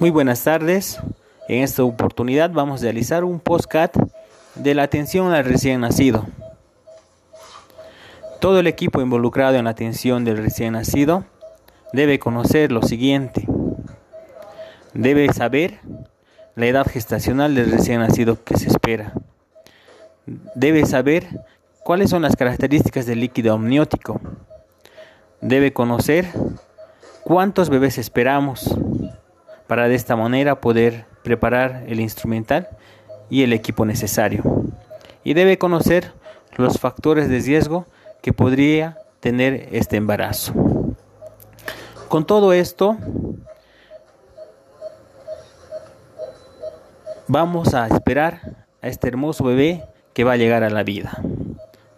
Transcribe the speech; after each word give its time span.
Muy 0.00 0.08
buenas 0.08 0.42
tardes. 0.42 0.98
En 1.46 1.62
esta 1.62 1.84
oportunidad 1.84 2.50
vamos 2.50 2.80
a 2.80 2.84
realizar 2.84 3.22
un 3.22 3.38
postcat 3.38 3.94
de 4.54 4.74
la 4.74 4.84
atención 4.84 5.30
al 5.34 5.44
recién 5.44 5.82
nacido. 5.82 6.26
Todo 8.40 8.60
el 8.60 8.66
equipo 8.66 9.02
involucrado 9.02 9.56
en 9.56 9.64
la 9.64 9.72
atención 9.72 10.24
del 10.24 10.38
recién 10.38 10.72
nacido 10.72 11.26
debe 11.92 12.18
conocer 12.18 12.72
lo 12.72 12.80
siguiente. 12.80 13.46
Debe 14.94 15.30
saber 15.34 15.80
la 16.54 16.64
edad 16.64 16.86
gestacional 16.86 17.54
del 17.54 17.70
recién 17.70 18.00
nacido 18.00 18.42
que 18.42 18.56
se 18.56 18.68
espera. 18.68 19.12
Debe 20.54 20.86
saber 20.86 21.26
cuáles 21.84 22.08
son 22.08 22.22
las 22.22 22.36
características 22.36 23.04
del 23.04 23.20
líquido 23.20 23.52
amniótico. 23.52 24.18
Debe 25.42 25.74
conocer 25.74 26.26
cuántos 27.22 27.68
bebés 27.68 27.98
esperamos 27.98 28.74
para 29.70 29.86
de 29.86 29.94
esta 29.94 30.16
manera 30.16 30.60
poder 30.60 31.06
preparar 31.22 31.84
el 31.86 32.00
instrumental 32.00 32.66
y 33.28 33.44
el 33.44 33.52
equipo 33.52 33.86
necesario. 33.86 34.42
Y 35.22 35.34
debe 35.34 35.58
conocer 35.58 36.12
los 36.56 36.80
factores 36.80 37.28
de 37.28 37.38
riesgo 37.38 37.86
que 38.20 38.32
podría 38.32 38.98
tener 39.20 39.68
este 39.70 39.96
embarazo. 39.96 40.54
Con 42.08 42.26
todo 42.26 42.52
esto, 42.52 42.96
vamos 47.28 47.72
a 47.72 47.86
esperar 47.86 48.66
a 48.82 48.88
este 48.88 49.06
hermoso 49.06 49.44
bebé 49.44 49.84
que 50.14 50.24
va 50.24 50.32
a 50.32 50.36
llegar 50.36 50.64
a 50.64 50.70
la 50.70 50.82
vida, 50.82 51.22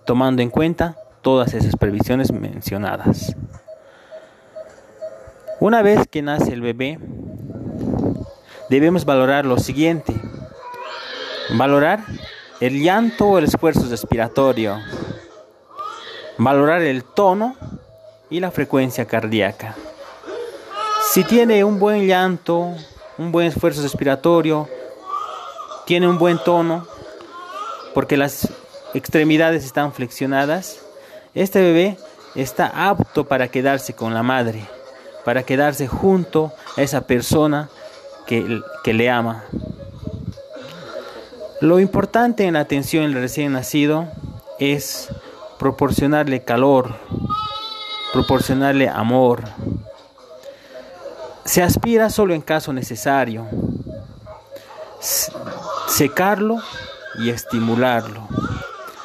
tomando 0.04 0.42
en 0.42 0.50
cuenta 0.50 0.98
todas 1.22 1.54
esas 1.54 1.77
previsiones 1.77 2.32
mencionadas. 2.32 3.34
Una 5.58 5.80
vez 5.80 6.06
que 6.06 6.20
nace 6.20 6.52
el 6.52 6.60
bebé, 6.60 6.98
debemos 8.72 9.04
valorar 9.04 9.44
lo 9.44 9.58
siguiente. 9.58 10.14
Valorar 11.50 12.06
el 12.58 12.83
llanto 12.83 13.27
o 13.27 13.38
el 13.38 13.44
esfuerzo 13.44 13.86
respiratorio. 13.91 14.78
Valorar 16.38 16.80
el 16.80 17.05
tono 17.05 17.55
y 18.30 18.41
la 18.41 18.50
frecuencia 18.50 19.05
cardíaca. 19.05 19.77
Si 21.10 21.22
tiene 21.24 21.64
un 21.64 21.78
buen 21.78 22.06
llanto, 22.06 22.74
un 23.19 23.30
buen 23.30 23.48
esfuerzo 23.48 23.82
respiratorio, 23.82 24.66
tiene 25.84 26.08
un 26.08 26.16
buen 26.16 26.38
tono, 26.38 26.86
porque 27.92 28.16
las 28.16 28.48
extremidades 28.94 29.66
están 29.66 29.92
flexionadas, 29.92 30.80
este 31.34 31.60
bebé 31.60 31.98
está 32.34 32.88
apto 32.88 33.25
para 33.25 33.48
quedarse 33.48 33.92
con 33.92 34.14
la 34.14 34.22
madre, 34.22 34.64
para 35.27 35.42
quedarse 35.42 35.88
junto 35.88 36.52
a 36.78 36.80
esa 36.80 37.02
persona 37.02 37.69
que, 38.83 38.92
le 38.94 39.11
ama. 39.11 39.44
Lo 41.61 41.80
importante 41.80 42.47
en 42.47 42.55
la 42.55 42.61
atención 42.61 43.05
del 43.05 43.14
recién 43.20 43.52
nacido 43.52 44.08
es 44.58 45.11
proporcionarle 45.58 46.42
calor, 46.42 46.94
proporcionarle 48.12 48.88
amor. 48.88 49.42
Se 51.44 51.62
aspira 51.62 52.08
solo 52.08 52.33
en 52.33 52.41
caso 52.41 52.72
necesario. 52.72 53.47
Secarlo 55.88 56.56
y 57.19 57.28
estimularlo. 57.28 58.27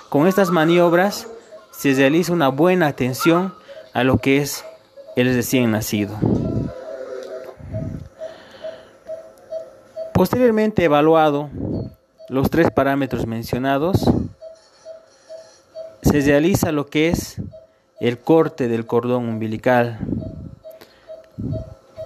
Con 0.09 0.27
estas 0.27 0.51
maniobras 0.51 1.27
se 1.71 1.93
realiza 1.93 2.31
una 2.31 2.47
buena 2.47 2.87
atención 2.87 3.53
a 3.93 4.03
lo 4.03 4.19
que 4.19 4.37
es 4.37 4.63
el 5.17 5.33
recién 5.35 5.71
nacido. 5.71 6.17
Posteriormente 10.17 10.83
evaluado 10.83 11.51
los 12.27 12.49
tres 12.49 12.71
parámetros 12.71 13.27
mencionados, 13.27 14.03
se 16.01 16.21
realiza 16.21 16.71
lo 16.71 16.87
que 16.87 17.09
es 17.09 17.39
el 17.99 18.17
corte 18.17 18.67
del 18.67 18.87
cordón 18.87 19.29
umbilical, 19.29 19.99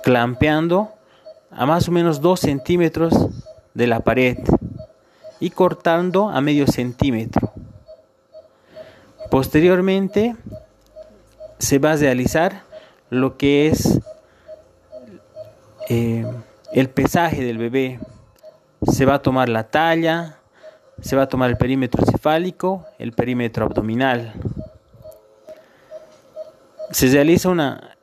clampeando 0.03 0.89
a 1.51 1.65
más 1.65 1.87
o 1.87 1.93
menos 1.93 2.19
2 2.19 2.37
centímetros 2.37 3.13
de 3.75 3.87
la 3.87 4.01
pared 4.01 4.39
y 5.39 5.51
cortando 5.51 6.27
a 6.27 6.41
medio 6.41 6.67
centímetro. 6.67 7.53
Posteriormente 9.29 10.35
se 11.59 11.79
va 11.79 11.93
a 11.93 11.95
realizar 11.95 12.63
lo 13.09 13.37
que 13.37 13.67
es 13.67 14.01
eh, 15.87 16.25
el 16.73 16.89
pesaje 16.89 17.43
del 17.43 17.57
bebé. 17.57 17.99
Se 18.83 19.05
va 19.05 19.15
a 19.15 19.21
tomar 19.21 19.49
la 19.49 19.65
talla, 19.65 20.37
se 21.01 21.15
va 21.15 21.23
a 21.23 21.29
tomar 21.29 21.49
el 21.49 21.57
perímetro 21.57 22.05
cefálico, 22.05 22.85
el 22.97 23.11
perímetro 23.11 23.65
abdominal. 23.65 24.33
Se 26.91 27.07
realiza 27.07 27.49
una, 27.49 27.97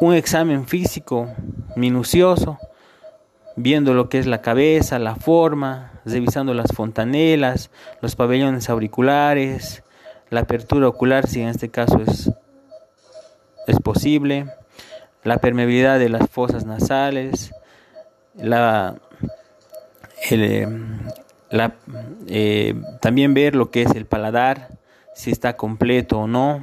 un 0.00 0.14
examen 0.14 0.66
físico 0.66 1.28
minucioso, 1.76 2.58
viendo 3.56 3.94
lo 3.94 4.08
que 4.08 4.18
es 4.18 4.26
la 4.26 4.42
cabeza, 4.42 4.98
la 4.98 5.16
forma, 5.16 6.00
revisando 6.04 6.54
las 6.54 6.72
fontanelas, 6.72 7.70
los 8.00 8.14
pabellones 8.14 8.68
auriculares, 8.68 9.82
la 10.30 10.40
apertura 10.40 10.88
ocular 10.88 11.26
si 11.26 11.40
en 11.40 11.48
este 11.48 11.70
caso 11.70 12.00
es, 12.06 12.30
es 13.66 13.80
posible 13.80 14.46
la 15.24 15.38
permeabilidad 15.38 15.98
de 15.98 16.08
las 16.08 16.28
fosas 16.30 16.64
nasales, 16.64 17.52
la, 18.36 18.96
eh, 20.30 20.68
eh, 22.26 22.74
también 23.00 23.34
ver 23.34 23.54
lo 23.54 23.70
que 23.70 23.82
es 23.82 23.90
el 23.92 24.06
paladar, 24.06 24.68
si 25.14 25.30
está 25.30 25.56
completo 25.56 26.20
o 26.20 26.26
no. 26.26 26.62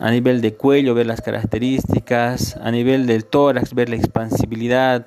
A 0.00 0.10
nivel 0.10 0.40
de 0.40 0.54
cuello, 0.54 0.94
ver 0.94 1.06
las 1.06 1.20
características. 1.20 2.56
A 2.56 2.70
nivel 2.70 3.06
del 3.06 3.24
tórax, 3.24 3.74
ver 3.74 3.88
la 3.88 3.96
expansibilidad 3.96 5.06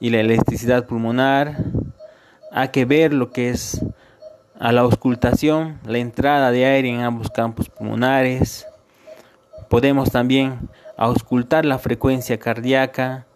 y 0.00 0.10
la 0.10 0.20
elasticidad 0.20 0.86
pulmonar. 0.86 1.56
Hay 2.52 2.68
que 2.68 2.84
ver 2.84 3.12
lo 3.12 3.30
que 3.30 3.50
es 3.50 3.84
a 4.58 4.72
la 4.72 4.82
auscultación, 4.82 5.78
la 5.84 5.98
entrada 5.98 6.50
de 6.50 6.64
aire 6.64 6.88
en 6.88 7.00
ambos 7.00 7.30
campos 7.30 7.68
pulmonares. 7.68 8.66
Podemos 9.68 10.10
también 10.10 10.70
auscultar 10.96 11.64
la 11.64 11.78
frecuencia 11.78 12.38
cardíaca, 12.38 13.26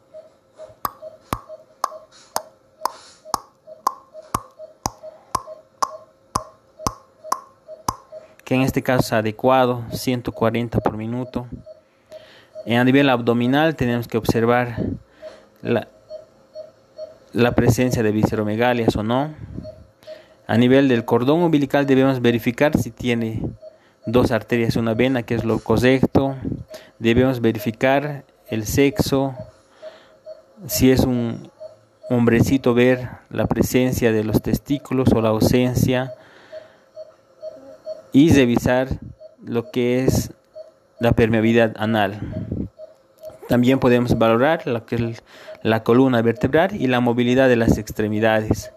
que 8.44 8.54
en 8.54 8.62
este 8.62 8.82
caso 8.82 9.00
es 9.00 9.12
adecuado, 9.12 9.84
140 9.92 10.80
por 10.80 10.96
minuto. 10.96 11.46
En 12.66 12.78
a 12.78 12.84
nivel 12.84 13.08
abdominal 13.08 13.76
tenemos 13.76 14.08
que 14.08 14.18
observar 14.18 14.76
la, 15.62 15.88
la 17.32 17.52
presencia 17.52 18.02
de 18.02 18.10
visceromegalias 18.10 18.96
o 18.96 19.02
no. 19.02 19.34
A 20.46 20.56
nivel 20.56 20.88
del 20.88 21.04
cordón 21.04 21.42
umbilical 21.42 21.86
debemos 21.86 22.20
verificar 22.20 22.76
si 22.76 22.90
tiene 22.90 23.42
dos 24.06 24.32
arterias 24.32 24.74
y 24.74 24.78
una 24.78 24.94
vena, 24.94 25.22
que 25.22 25.36
es 25.36 25.44
lo 25.44 25.60
correcto. 25.60 26.36
Debemos 26.98 27.40
verificar 27.40 28.24
el 28.48 28.66
sexo, 28.66 29.34
si 30.66 30.90
es 30.90 31.00
un 31.00 31.50
hombrecito, 32.10 32.74
ver 32.74 33.08
la 33.30 33.46
presencia 33.46 34.12
de 34.12 34.24
los 34.24 34.42
testículos 34.42 35.12
o 35.12 35.20
la 35.20 35.30
ausencia 35.30 36.12
y 38.12 38.32
revisar 38.32 38.88
lo 39.44 39.70
que 39.70 40.04
es 40.04 40.32
la 40.98 41.12
permeabilidad 41.12 41.74
anal. 41.76 42.20
También 43.48 43.80
podemos 43.80 44.16
valorar 44.18 44.66
lo 44.66 44.86
que 44.86 44.96
es 44.96 45.22
la 45.62 45.82
columna 45.82 46.22
vertebral 46.22 46.74
y 46.74 46.86
la 46.86 47.00
movilidad 47.00 47.48
de 47.48 47.56
las 47.56 47.78
extremidades. 47.78 48.72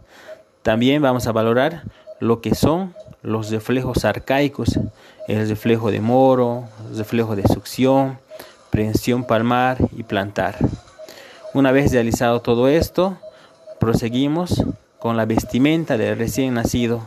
También 0.61 1.01
vamos 1.01 1.27
a 1.27 1.31
valorar 1.31 1.83
lo 2.23 2.39
que 2.39 2.55
son 2.55 2.95
los 3.21 3.51
reflejos 3.51 4.05
arcaicos, 4.05 4.79
el 5.27 5.49
reflejo 5.49 5.91
de 5.91 5.99
moro, 5.99 6.69
el 6.89 6.97
reflejo 6.97 7.35
de 7.35 7.43
succión, 7.43 8.17
prensión 8.69 9.25
palmar 9.25 9.77
y 9.91 10.03
plantar. 10.03 10.55
Una 11.53 11.73
vez 11.73 11.91
realizado 11.91 12.39
todo 12.41 12.69
esto, 12.69 13.17
proseguimos 13.77 14.63
con 14.99 15.17
la 15.17 15.25
vestimenta 15.25 15.97
del 15.97 16.17
recién 16.17 16.53
nacido 16.53 17.01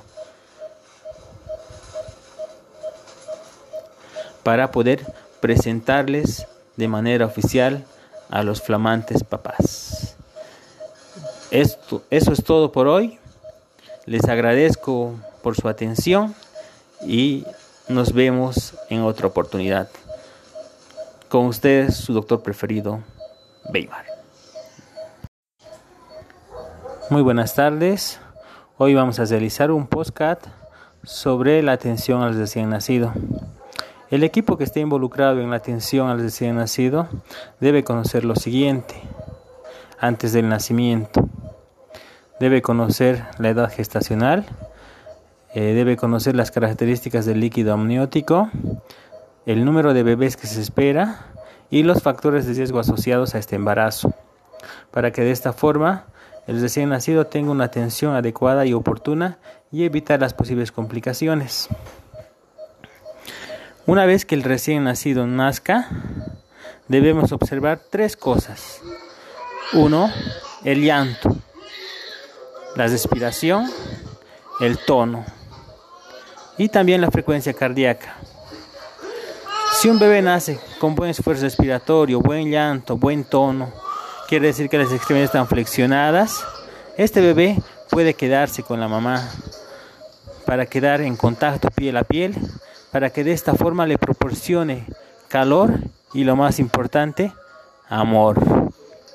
para 4.42 4.70
poder 4.70 5.00
presentarles 5.40 6.46
de 6.76 6.88
manera 6.88 7.24
oficial 7.24 7.86
a 8.28 8.42
los 8.42 8.60
flamantes 8.60 9.24
papás. 9.24 10.14
Esto, 11.50 12.02
eso 12.10 12.32
es 12.32 12.44
todo 12.44 12.70
por 12.70 12.86
hoy. 12.86 13.18
Les 14.06 14.24
agradezco 14.28 15.14
por 15.42 15.56
su 15.56 15.68
atención 15.68 16.32
y 17.04 17.44
nos 17.88 18.12
vemos 18.12 18.74
en 18.88 19.02
otra 19.02 19.26
oportunidad. 19.26 19.88
Con 21.28 21.46
ustedes, 21.46 21.96
su 21.96 22.12
doctor 22.12 22.40
preferido, 22.40 23.00
Weimar. 23.74 24.04
Muy 27.10 27.22
buenas 27.22 27.56
tardes. 27.56 28.20
Hoy 28.78 28.94
vamos 28.94 29.18
a 29.18 29.24
realizar 29.24 29.72
un 29.72 29.88
postcat 29.88 30.38
sobre 31.02 31.60
la 31.64 31.72
atención 31.72 32.22
al 32.22 32.36
recién 32.36 32.70
nacido. 32.70 33.12
El 34.12 34.22
equipo 34.22 34.56
que 34.56 34.62
esté 34.62 34.78
involucrado 34.78 35.40
en 35.40 35.50
la 35.50 35.56
atención 35.56 36.10
al 36.10 36.20
recién 36.20 36.54
nacido 36.54 37.08
debe 37.58 37.82
conocer 37.82 38.24
lo 38.24 38.36
siguiente 38.36 38.94
antes 39.98 40.32
del 40.32 40.48
nacimiento. 40.48 41.28
Debe 42.38 42.60
conocer 42.60 43.24
la 43.38 43.48
edad 43.48 43.72
gestacional, 43.72 44.44
eh, 45.54 45.72
debe 45.72 45.96
conocer 45.96 46.36
las 46.36 46.50
características 46.50 47.24
del 47.24 47.40
líquido 47.40 47.72
amniótico, 47.72 48.50
el 49.46 49.64
número 49.64 49.94
de 49.94 50.02
bebés 50.02 50.36
que 50.36 50.46
se 50.46 50.60
espera 50.60 51.26
y 51.70 51.82
los 51.82 52.02
factores 52.02 52.46
de 52.46 52.52
riesgo 52.52 52.78
asociados 52.78 53.34
a 53.34 53.38
este 53.38 53.56
embarazo, 53.56 54.12
para 54.90 55.12
que 55.12 55.22
de 55.22 55.30
esta 55.30 55.54
forma 55.54 56.04
el 56.46 56.60
recién 56.60 56.90
nacido 56.90 57.26
tenga 57.26 57.50
una 57.50 57.64
atención 57.64 58.14
adecuada 58.14 58.66
y 58.66 58.74
oportuna 58.74 59.38
y 59.72 59.84
evitar 59.84 60.20
las 60.20 60.34
posibles 60.34 60.72
complicaciones. 60.72 61.68
Una 63.86 64.04
vez 64.04 64.26
que 64.26 64.34
el 64.34 64.42
recién 64.42 64.84
nacido 64.84 65.26
nazca, 65.26 65.88
debemos 66.88 67.32
observar 67.32 67.80
tres 67.90 68.16
cosas. 68.16 68.80
Uno, 69.72 70.10
el 70.64 70.82
llanto, 70.82 71.36
la 72.76 72.86
respiración, 72.86 73.70
el 74.60 74.78
tono 74.78 75.24
y 76.58 76.68
también 76.68 77.00
la 77.00 77.10
frecuencia 77.10 77.52
cardíaca. 77.54 78.16
Si 79.72 79.88
un 79.88 79.98
bebé 79.98 80.22
nace 80.22 80.58
con 80.78 80.94
buen 80.94 81.10
esfuerzo 81.10 81.42
respiratorio, 81.42 82.20
buen 82.20 82.50
llanto, 82.50 82.96
buen 82.96 83.24
tono, 83.24 83.72
quiere 84.28 84.48
decir 84.48 84.68
que 84.68 84.78
las 84.78 84.92
extremidades 84.92 85.30
están 85.30 85.48
flexionadas, 85.48 86.44
este 86.96 87.20
bebé 87.20 87.58
puede 87.90 88.14
quedarse 88.14 88.62
con 88.62 88.80
la 88.80 88.88
mamá 88.88 89.28
para 90.46 90.66
quedar 90.66 91.00
en 91.00 91.16
contacto 91.16 91.70
piel 91.70 91.96
a 91.96 92.04
piel, 92.04 92.34
para 92.90 93.10
que 93.10 93.24
de 93.24 93.32
esta 93.32 93.54
forma 93.54 93.86
le 93.86 93.98
proporcione 93.98 94.86
calor 95.28 95.74
y 96.14 96.24
lo 96.24 96.36
más 96.36 96.58
importante, 96.58 97.32
amor, 97.88 98.40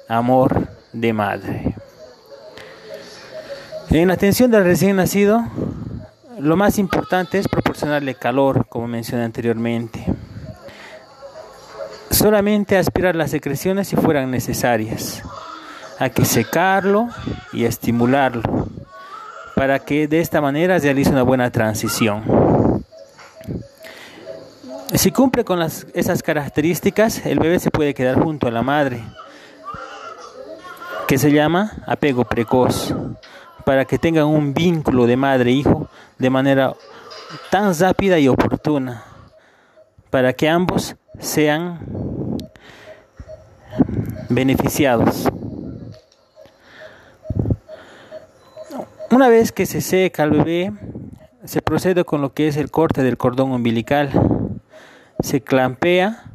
amor 0.07 0.68
de 0.94 1.14
madre. 1.14 1.70
En 3.92 4.08
la 4.08 4.14
atención 4.14 4.50
del 4.52 4.64
recién 4.64 4.96
nacido, 4.96 5.44
lo 6.40 6.56
más 6.56 6.80
importante 6.80 7.38
es 7.38 7.48
proporcionarle 7.48 8.16
calor, 8.16 8.66
como 8.68 8.88
mencioné 8.88 9.24
anteriormente 9.24 10.06
solamente 12.22 12.78
aspirar 12.78 13.16
las 13.16 13.32
secreciones 13.32 13.88
si 13.88 13.96
fueran 13.96 14.30
necesarias. 14.30 15.24
Hay 15.98 16.12
que 16.12 16.26
secarlo 16.26 17.10
y 17.54 17.66
estimularlo 17.66 18.68
para 19.56 19.80
que 19.80 20.08
de 20.08 20.20
esta 20.20 20.42
manera 20.42 20.78
realice 20.78 21.10
una 21.10 21.24
buena 21.24 21.50
transición. 21.52 22.84
Si 24.94 25.12
cumple 25.12 25.46
con 25.46 25.62
esas 25.62 26.22
características, 26.22 27.26
el 27.26 27.40
bebé 27.40 27.60
se 27.60 27.72
puede 27.72 27.94
quedar 27.94 28.22
junto 28.22 28.48
a 28.48 28.52
la 28.52 28.62
madre, 28.62 29.02
que 31.08 31.18
se 31.18 31.32
llama 31.32 31.72
apego 31.88 32.26
precoz, 32.26 32.94
para 33.66 33.86
que 33.86 33.98
tengan 33.98 34.25
un 34.25 34.54
vínculo 34.54 35.06
de 35.08 35.18
madre-hijo 35.18 35.90
de 36.18 36.30
manera 36.30 36.74
tan 37.50 37.78
rápida 37.78 38.19
y 38.19 38.28
oportuna, 38.28 39.04
para 40.10 40.34
que 40.34 40.50
ambos 40.50 40.96
sean 41.19 41.80
beneficiados. 44.30 45.30
Una 49.12 49.28
vez 49.28 49.52
que 49.52 49.66
se 49.66 49.81
seca 49.81 50.24
el 50.24 50.31
bebé, 50.31 50.72
se 51.44 51.62
procede 51.62 52.06
con 52.06 52.22
lo 52.22 52.34
que 52.34 52.48
es 52.48 52.56
el 52.56 52.72
corte 52.72 53.04
del 53.04 53.18
cordón 53.18 53.52
umbilical. 53.52 54.10
Se 55.19 55.42
clampea 55.42 56.31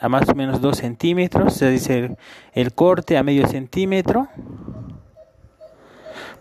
a 0.00 0.08
más 0.08 0.28
o 0.28 0.34
menos 0.34 0.60
2 0.60 0.76
centímetros, 0.76 1.54
se 1.54 1.68
dice 1.70 2.16
el 2.54 2.72
corte 2.72 3.18
a 3.18 3.22
medio 3.22 3.46
centímetro. 3.46 4.28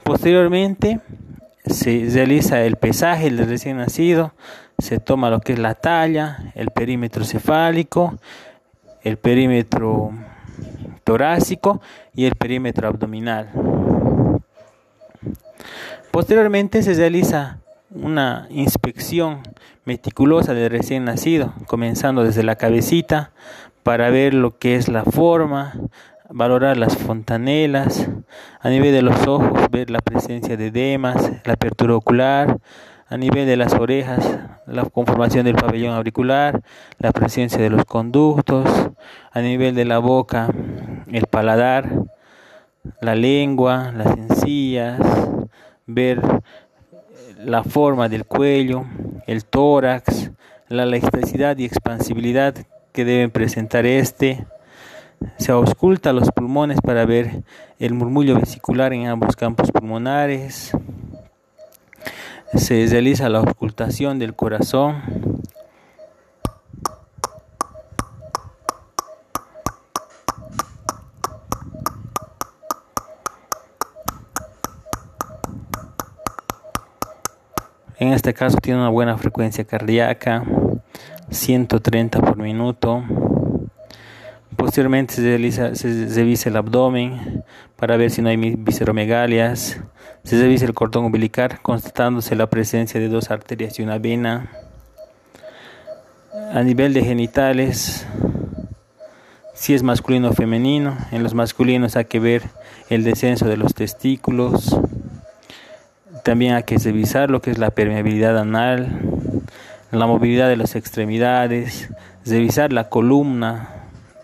Posteriormente 0.07 1.01
se 1.65 2.09
realiza 2.13 2.63
el 2.63 2.77
pesaje 2.77 3.25
del 3.25 3.45
recién 3.45 3.75
nacido, 3.75 4.33
se 4.77 5.00
toma 5.00 5.30
lo 5.30 5.42
que 5.42 5.51
es 5.51 5.59
la 5.59 5.75
talla, 5.75 6.54
el 6.56 6.71
perímetro 6.71 7.25
cefálico, 7.25 8.18
el 9.04 9.18
perímetro 9.18 10.12
torácico 11.04 11.81
y 12.15 12.24
el 12.24 12.36
perímetro 12.36 12.88
abdominal. 12.88 13.50
Posteriormente 16.12 16.83
se 16.83 16.94
realiza 16.94 17.60
una 17.92 18.48
inspección 18.50 19.42
meticulosa 19.83 20.53
del 20.53 20.71
recién 20.71 21.03
nacido, 21.03 21.53
comenzando 21.65 22.24
desde 22.24 22.44
la 22.44 22.56
cabecita 22.56 23.31
para 23.83 24.10
ver 24.10 24.33
lo 24.33 24.57
que 24.57 24.75
es 24.77 24.88
la 24.88 25.03
forma, 25.03 25.74
valorar 26.29 26.77
las 26.77 26.97
fontanelas, 26.97 28.09
a 28.59 28.69
nivel 28.69 28.91
de 28.91 29.01
los 29.01 29.27
ojos 29.27 29.51
ver 29.71 29.89
la 29.89 30.00
presencia 30.00 30.57
de 30.57 30.68
edemas, 30.68 31.31
la 31.45 31.53
apertura 31.53 31.95
ocular, 31.95 32.59
a 33.09 33.18
nivel 33.18 33.45
de 33.45 33.56
las 33.56 33.74
orejas, 33.74 34.39
la 34.65 34.83
conformación 34.83 35.45
del 35.45 35.56
pabellón 35.56 35.94
auricular, 35.94 36.62
la 37.00 37.12
presencia 37.12 37.59
de 37.59 37.69
los 37.69 37.85
conductos, 37.85 38.68
a 39.31 39.41
nivel 39.41 39.75
de 39.75 39.85
la 39.85 40.00
boca, 40.00 40.50
el 41.12 41.25
paladar, 41.27 41.89
la 43.01 43.15
lengua, 43.15 43.94
las 43.95 44.18
encías, 44.18 45.00
ver 45.85 46.21
la 47.38 47.63
forma 47.63 48.09
del 48.09 48.25
cuello, 48.25 48.85
el 49.25 49.45
tórax, 49.45 50.31
la 50.68 50.83
elasticidad 50.83 51.57
y 51.57 51.65
expansibilidad 51.65 52.56
que 52.91 53.06
deben 53.06 53.31
presentar 53.31 53.85
este. 53.85 54.45
Se 55.38 55.52
ausculta 55.52 56.14
los 56.14 56.31
pulmones 56.31 56.80
para 56.81 57.06
ver 57.06 57.44
el 57.80 57.94
murmullo 57.94 58.36
vesicular 58.36 58.94
en 58.94 59.08
ambos 59.08 59.36
campos 59.36 59.72
pulmonares 59.72 60.74
se 62.54 62.86
realiza 62.88 63.30
la 63.30 63.42
ocultación 63.42 64.19
del 64.19 64.34
corazón. 64.34 65.02
En 78.00 78.13
este 78.13 78.34
caso 78.34 78.58
tiene 78.58 78.80
una 78.80 78.89
buena 78.89 79.18
frecuencia 79.18 79.65
cardíaca, 79.65 80.44
130 81.30 82.20
por 82.22 82.38
minuto. 82.38 83.03
Posteriormente 84.67 85.13
se, 85.13 86.13
revisa 86.13 86.50
el 86.50 86.57
abdomen 86.57 87.41
para 87.77 87.95
ver 87.95 88.12
si 88.12 88.21
no 88.21 88.27
hay 88.27 88.36
visceromegalias. 88.36 89.79
Se 90.25 90.41
revisa 90.41 90.65
el 90.65 90.74
cordón 90.74 91.05
umbilical 91.05 91.62
constatándose 91.62 92.36
la 92.36 92.50
presencia 92.50 93.00
de 93.00 93.07
dos 93.07 93.31
arterias 93.31 93.79
y 93.79 93.83
una 93.83 93.97
vena. 93.97 94.51
A 96.51 96.62
nivel 96.63 96.93
de 96.93 97.01
genitales, 97.01 98.05
si 99.53 99.74
es 99.74 99.83
masculino 99.83 100.31
o 100.31 100.33
femenino. 100.33 100.97
En 101.13 101.24
los 101.24 101.33
masculinos 101.33 101.95
hay 101.95 102.03
que 102.03 102.19
ver 102.19 102.43
el 102.89 103.05
descenso 103.05 103.47
de 103.47 103.55
los 103.55 103.74
testículos. 103.74 104.77
También 106.25 106.55
hay 106.55 106.63
que 106.63 106.77
revisar 106.77 107.31
lo 107.31 107.41
que 107.41 107.51
es 107.51 107.57
la 107.57 107.71
permeabilidad 107.71 108.38
anal, 108.38 109.00
la 109.91 110.07
movilidad 110.07 110.50
de 110.50 110.57
las 110.57 110.75
extremidades, 110.75 111.89
revisar 112.25 112.74
la 112.74 112.89
columna 112.89 113.76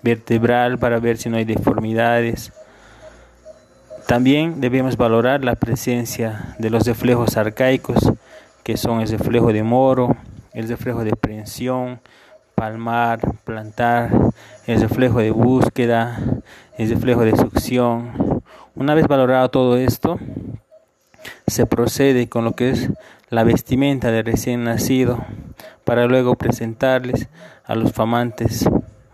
vertebral 0.04 0.78
para 0.78 1.00
ver 1.00 1.18
si 1.18 1.30
no 1.30 1.38
hay 1.38 1.46
deformidades 1.46 2.52
también 4.08 4.60
debemos 4.60 4.98
valorar 4.98 5.46
la 5.46 5.56
presencia 5.56 6.56
de 6.60 6.70
los 6.70 6.86
reflejos 6.86 7.38
arcaicos, 7.38 8.12
que 8.62 8.76
son 8.76 9.00
el 9.00 9.08
reflejo 9.08 9.54
de 9.54 9.64
moro, 9.64 10.18
el 10.54 10.68
reflejo 10.68 11.06
de 11.06 11.16
prensión, 11.16 12.02
palmar, 12.54 13.22
plantar, 13.46 14.12
el 14.68 14.82
reflejo 14.82 15.20
de 15.20 15.32
búsqueda, 15.32 16.20
el 16.78 16.90
reflejo 16.90 17.22
de 17.22 17.36
succión. 17.36 18.44
Una 18.76 18.94
vez 18.94 19.08
valorado 19.08 19.50
todo 19.50 19.78
esto, 19.78 20.20
se 21.48 21.66
procede 21.66 22.28
con 22.28 22.44
lo 22.44 22.56
que 22.56 22.72
es 22.72 22.90
la 23.30 23.46
vestimenta 23.46 24.12
del 24.12 24.26
recién 24.26 24.66
nacido 24.66 25.26
para 25.86 26.08
luego 26.08 26.36
presentarles 26.36 27.30
a 27.64 27.76
los 27.76 27.94
flamantes, 27.94 28.68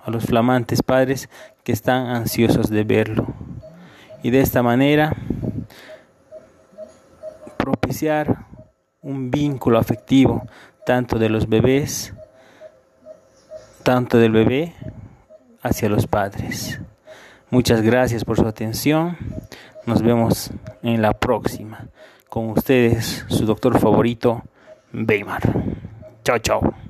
los 0.10 0.26
flamantes 0.26 0.82
padres 0.82 1.30
que 1.64 1.72
están 1.72 2.08
ansiosos 2.08 2.70
de 2.70 2.84
verlo 2.84 3.28
y 4.24 4.32
de 4.32 4.42
esta 4.42 4.64
manera 4.64 5.16
propiciar 7.58 8.46
un 9.02 9.32
vínculo 9.32 9.78
afectivo 9.78 10.48
tanto 10.86 11.20
de 11.20 11.30
los 11.30 11.48
bebés, 11.48 12.14
tanto 13.84 14.18
del 14.18 14.32
bebé 14.32 14.74
hacia 15.62 15.90
los 15.90 16.08
padres. 16.08 16.80
Muchas 17.52 17.82
gracias 17.82 18.26
por 18.26 18.38
su 18.38 18.48
atención. 18.48 19.18
Nos 19.86 20.02
vemos 20.02 20.52
en 20.84 21.02
la 21.02 21.14
próxima. 21.14 21.88
Con 22.30 22.50
ustedes, 22.52 23.26
su 23.28 23.46
doctor 23.46 23.80
favorito, 23.80 24.44
Weimar. 24.94 25.42
Chao, 26.24 26.38
chao. 26.40 26.89